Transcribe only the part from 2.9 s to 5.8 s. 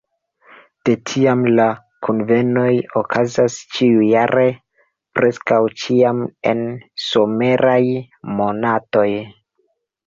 okazas ĉiujare, preskaŭ